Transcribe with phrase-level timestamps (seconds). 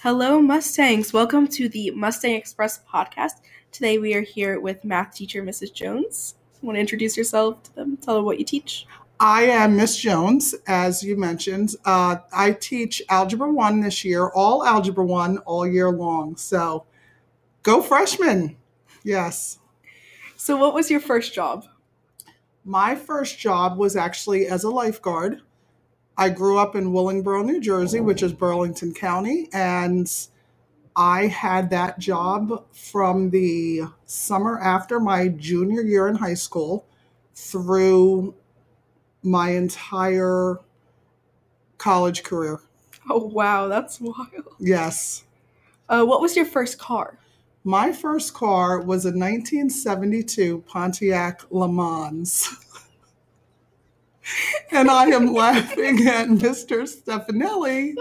[0.00, 1.12] Hello, Mustangs.
[1.12, 3.40] Welcome to the Mustang Express podcast.
[3.72, 5.74] Today we are here with math teacher Mrs.
[5.74, 6.36] Jones.
[6.62, 7.96] Want to introduce yourself to them?
[7.96, 8.86] Tell them what you teach.
[9.18, 11.74] I am Miss Jones, as you mentioned.
[11.84, 16.36] Uh, I teach Algebra 1 this year, all Algebra 1 all year long.
[16.36, 16.84] So
[17.64, 18.56] go freshmen.
[19.02, 19.58] Yes.
[20.36, 21.64] So, what was your first job?
[22.64, 25.42] My first job was actually as a lifeguard.
[26.18, 30.12] I grew up in Willingboro, New Jersey, which is Burlington County, and
[30.96, 36.84] I had that job from the summer after my junior year in high school
[37.36, 38.34] through
[39.22, 40.58] my entire
[41.78, 42.58] college career.
[43.08, 44.56] Oh, wow, that's wild.
[44.58, 45.22] Yes.
[45.88, 47.16] Uh, what was your first car?
[47.62, 52.48] My first car was a 1972 Pontiac Le Mans.
[54.70, 56.82] and I am laughing at Mr.
[56.86, 57.94] Stefanelli.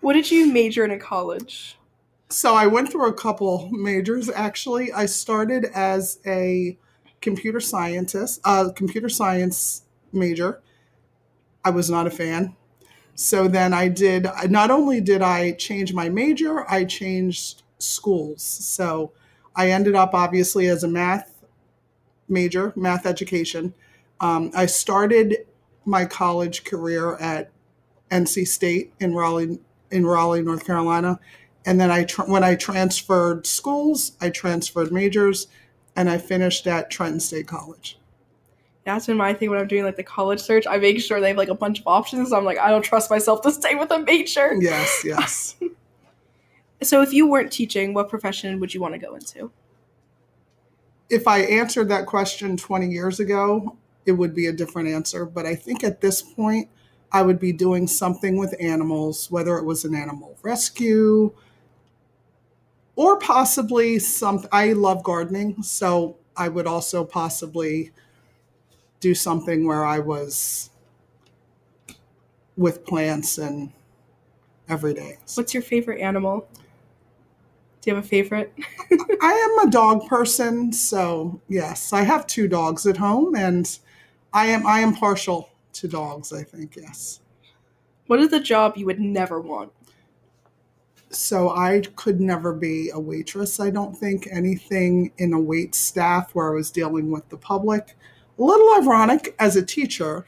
[0.00, 1.78] What did you major in in college?
[2.28, 4.92] So I went through a couple majors actually.
[4.92, 6.76] I started as a
[7.22, 10.60] computer scientist, uh, computer science major.
[11.64, 12.54] I was not a fan.
[13.14, 18.42] So then I did, not only did I change my major, I changed schools.
[18.42, 19.12] So
[19.56, 21.33] I ended up obviously as a math
[22.28, 23.74] major, math education.
[24.20, 25.46] Um, I started
[25.84, 27.50] my college career at
[28.10, 29.58] NC State in Raleigh,
[29.90, 31.18] in Raleigh, North Carolina,
[31.66, 35.46] and then I tra- when I transferred schools, I transferred majors,
[35.96, 37.98] and I finished at Trenton State College.
[38.84, 40.66] That's been my thing when I'm doing like the college search.
[40.66, 42.30] I make sure they have like a bunch of options.
[42.30, 44.54] So I'm like, I don't trust myself to stay with a major.
[44.60, 45.56] Yes, yes.
[46.82, 49.50] So if you weren't teaching, what profession would you want to go into?
[51.10, 53.76] If I answered that question 20 years ago,
[54.06, 55.24] it would be a different answer.
[55.24, 56.68] But I think at this point,
[57.12, 61.32] I would be doing something with animals, whether it was an animal rescue
[62.96, 64.44] or possibly some.
[64.50, 67.92] I love gardening, so I would also possibly
[69.00, 70.70] do something where I was
[72.56, 73.72] with plants and
[74.68, 75.18] every day.
[75.34, 76.48] What's your favorite animal?
[77.84, 78.50] Do you have a favorite?
[79.20, 83.78] I am a dog person, so yes, I have two dogs at home, and
[84.32, 86.32] I am I am partial to dogs.
[86.32, 87.20] I think yes.
[88.06, 89.70] What is the job you would never want?
[91.10, 93.60] So I could never be a waitress.
[93.60, 97.98] I don't think anything in a wait staff where I was dealing with the public.
[98.38, 100.24] A little ironic as a teacher,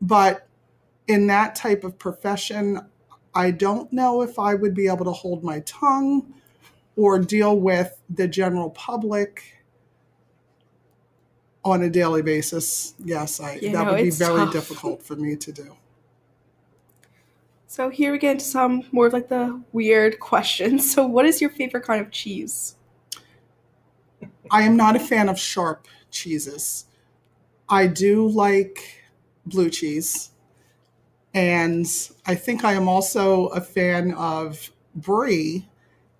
[0.00, 0.46] but
[1.08, 2.78] in that type of profession,
[3.34, 6.34] I don't know if I would be able to hold my tongue
[6.98, 9.44] or deal with the general public
[11.64, 14.52] on a daily basis, yes, I, You that know, would be very tough.
[14.52, 15.76] difficult for me to do.
[17.68, 20.92] So here we get into some more of like the weird questions.
[20.92, 22.74] So what is your favorite kind of cheese?
[24.50, 26.86] I am not a fan of sharp cheeses.
[27.68, 29.04] I do like
[29.46, 30.30] blue cheese.
[31.32, 31.86] And
[32.26, 35.68] I think I am also a fan of brie,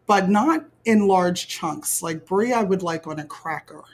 [0.09, 2.03] but not in large chunks.
[2.03, 3.85] Like brie, I would like on a cracker.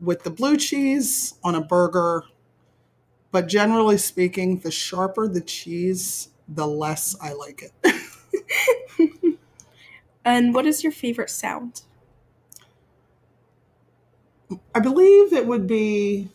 [0.00, 2.22] With the blue cheese on a burger.
[3.30, 7.94] But generally speaking, the sharper the cheese, the less I like it.
[10.24, 11.82] And what is your favorite sound?
[14.74, 16.28] I believe it would be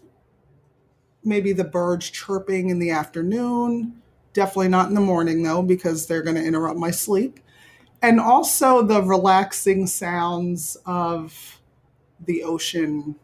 [1.23, 4.01] maybe the birds chirping in the afternoon.
[4.33, 7.39] Definitely not in the morning, though, because they're going to interrupt my sleep.
[8.05, 11.59] And also the relaxing sounds of
[12.23, 13.15] the ocean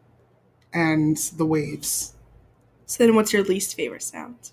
[0.73, 2.15] and the waves.
[2.87, 4.49] So then what's your least favorite sound?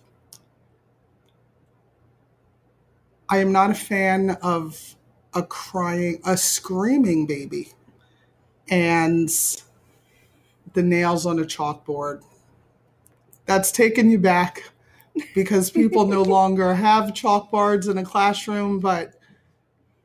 [3.30, 4.96] I am not a fan of
[5.32, 7.72] a crying, a screaming baby
[8.68, 9.30] and
[10.74, 12.22] the nails on a chalkboard.
[13.46, 14.62] That's taken you back
[15.34, 19.17] because people no longer have chalkboards in a classroom, but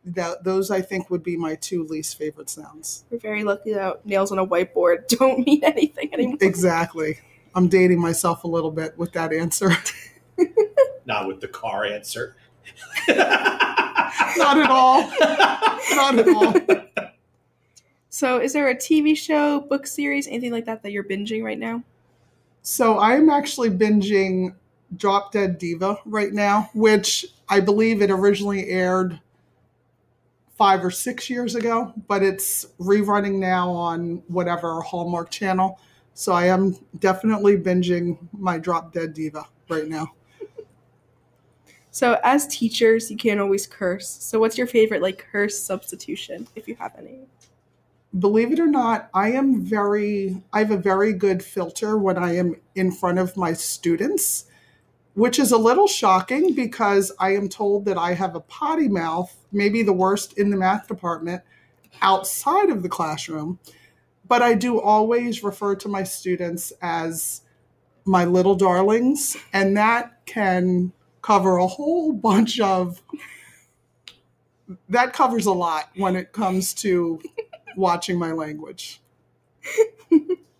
[0.06, 3.06] that, those I think would be my two least favorite sounds.
[3.10, 6.38] We're very lucky that nails on a whiteboard don't mean anything anymore.
[6.42, 7.20] Exactly.
[7.56, 9.72] I'm dating myself a little bit with that answer.
[11.06, 12.36] Not with the car answer.
[13.08, 15.12] Not at all.
[15.96, 17.12] Not at all.
[18.10, 21.58] So is there a TV show, book series, anything like that that you're binging right
[21.58, 21.84] now?
[22.62, 24.56] So I'm actually binging
[24.96, 29.20] Drop Dead Diva right now, which I believe it originally aired
[30.58, 35.80] five or six years ago, but it's rerunning now on whatever Hallmark channel.
[36.14, 40.14] So I am definitely binging my Drop Dead Diva right now.
[41.94, 44.10] So, as teachers, you can't always curse.
[44.10, 47.20] So, what's your favorite like curse substitution, if you have any?
[48.18, 52.36] Believe it or not, I am very, I have a very good filter when I
[52.36, 54.46] am in front of my students,
[55.13, 59.36] which is a little shocking because I am told that I have a potty mouth,
[59.51, 61.44] maybe the worst in the math department,
[62.01, 63.60] outside of the classroom.
[64.27, 67.42] But I do always refer to my students as
[68.06, 73.01] my little darlings, and that can cover a whole bunch of
[74.89, 77.21] that covers a lot when it comes to
[77.75, 79.01] watching my language.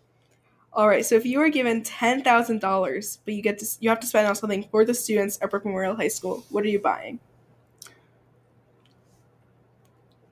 [0.74, 1.06] All right.
[1.06, 4.06] So, if you were given ten thousand dollars, but you get to you have to
[4.06, 7.20] spend on something for the students at Brick Memorial High School, what are you buying?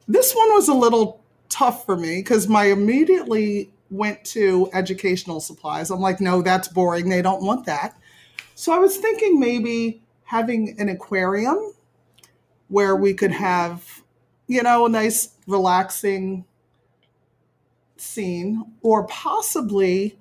[0.09, 5.91] This one was a little tough for me because my immediately went to educational supplies.
[5.91, 7.09] I'm like, no, that's boring.
[7.09, 7.97] They don't want that.
[8.55, 11.73] So I was thinking maybe having an aquarium
[12.69, 14.03] where we could have,
[14.49, 16.47] you know, a nice relaxing
[17.97, 20.19] scene, or possibly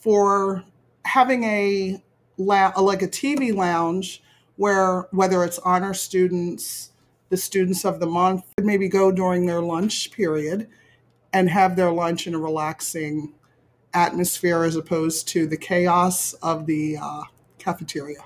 [0.00, 0.64] for
[1.04, 2.02] having a
[2.38, 4.22] like a TV lounge
[4.56, 6.90] where whether it's honor students,
[7.30, 10.68] the students of the month, could maybe go during their lunch period
[11.32, 13.34] and have their lunch in a relaxing
[13.94, 17.22] atmosphere as opposed to the chaos of the uh,
[17.58, 18.20] cafeteria.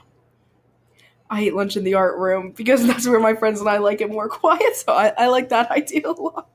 [1.31, 4.01] I eat lunch in the art room because that's where my friends and I like
[4.01, 4.77] it more quiet.
[4.77, 6.49] So I, I like that idea a lot.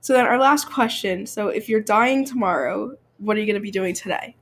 [0.00, 1.26] So then our last question.
[1.26, 4.36] So if you're dying tomorrow, what are you going to be doing today?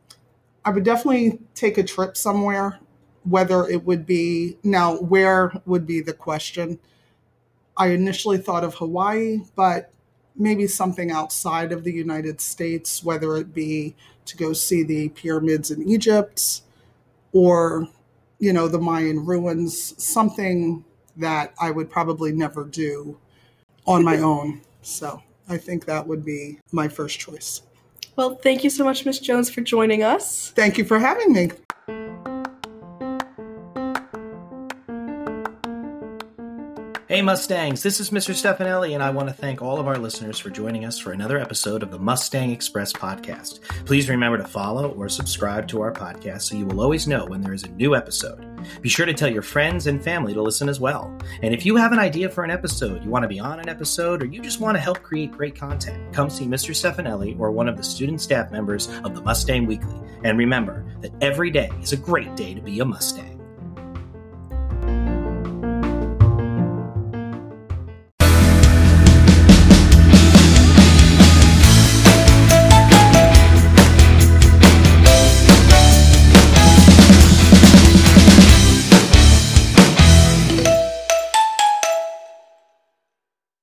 [0.65, 2.79] I would definitely take a trip somewhere,
[3.25, 6.79] whether it would be now where would be the question.
[7.77, 9.91] I initially thought of Hawaii, but
[10.37, 13.95] maybe something outside of the United States, whether it be
[14.27, 16.63] to go see the pyramids in Egypt
[17.33, 17.89] or,
[18.39, 20.85] you know, the Mayan ruins, something
[21.17, 23.19] that I would probably never do
[23.87, 24.63] on my own.
[24.83, 27.63] So I think that would be my first choice.
[28.17, 30.51] Well, thank you so much, Miss Jones, for joining us.
[30.51, 31.51] Thank you for having me.
[37.07, 38.35] Hey Mustangs, this is Mr.
[38.35, 41.39] Stefanelli, and I want to thank all of our listeners for joining us for another
[41.39, 43.61] episode of the Mustang Express podcast.
[43.85, 47.41] Please remember to follow or subscribe to our podcast so you will always know when
[47.41, 48.54] there is a new episode.
[48.81, 51.17] Be sure to tell your friends and family to listen as well.
[51.43, 53.69] And if you have an idea for an episode, you want to be on an
[53.69, 56.71] episode, or you just want to help create great content, come see Mr.
[56.71, 59.99] Stefanelli or one of the student staff members of the Mustang Weekly.
[60.23, 63.34] And remember that every day is a great day to be a Mustang.